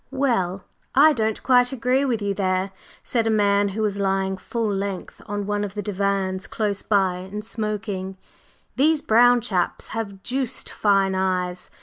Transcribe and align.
"Well, 0.09 0.63
I 0.95 1.13
don't 1.13 1.43
quite 1.43 1.71
agree 1.71 2.05
with 2.05 2.23
you 2.23 2.33
there," 2.33 2.71
said 3.03 3.27
a 3.27 3.29
man 3.29 3.67
who 3.67 3.83
was 3.83 3.99
lying 3.99 4.35
full 4.35 4.73
length 4.73 5.21
on 5.27 5.45
one 5.45 5.63
of 5.63 5.75
the 5.75 5.83
divans 5.83 6.47
close 6.47 6.81
by 6.81 7.17
and 7.17 7.45
smoking. 7.45 8.17
"These 8.77 9.03
brown 9.03 9.41
chaps 9.41 9.89
have 9.89 10.23
deuced 10.23 10.71
fine 10.71 11.13
eyes. 11.13 11.69